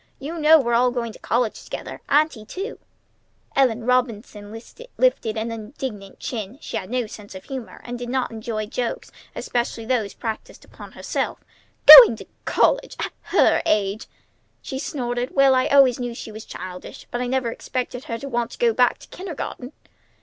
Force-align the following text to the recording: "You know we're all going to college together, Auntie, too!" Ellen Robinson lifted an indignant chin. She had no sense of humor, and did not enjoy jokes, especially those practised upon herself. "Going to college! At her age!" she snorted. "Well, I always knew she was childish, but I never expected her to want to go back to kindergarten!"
"You 0.17 0.39
know 0.39 0.59
we're 0.59 0.73
all 0.73 0.89
going 0.89 1.11
to 1.13 1.19
college 1.19 1.63
together, 1.63 2.01
Auntie, 2.09 2.43
too!" 2.43 2.79
Ellen 3.55 3.83
Robinson 3.85 4.51
lifted 4.51 5.37
an 5.37 5.51
indignant 5.51 6.19
chin. 6.19 6.57
She 6.59 6.75
had 6.75 6.89
no 6.89 7.05
sense 7.05 7.35
of 7.35 7.43
humor, 7.43 7.81
and 7.85 7.99
did 7.99 8.09
not 8.09 8.31
enjoy 8.31 8.65
jokes, 8.65 9.11
especially 9.35 9.85
those 9.85 10.15
practised 10.15 10.65
upon 10.65 10.93
herself. 10.93 11.37
"Going 11.85 12.15
to 12.15 12.25
college! 12.45 12.95
At 12.99 13.11
her 13.35 13.61
age!" 13.67 14.07
she 14.63 14.79
snorted. 14.79 15.35
"Well, 15.35 15.53
I 15.53 15.67
always 15.67 15.99
knew 15.99 16.15
she 16.15 16.31
was 16.31 16.45
childish, 16.45 17.05
but 17.11 17.21
I 17.21 17.27
never 17.27 17.51
expected 17.51 18.05
her 18.05 18.17
to 18.17 18.27
want 18.27 18.49
to 18.49 18.57
go 18.57 18.73
back 18.73 18.97
to 18.97 19.07
kindergarten!" 19.09 19.71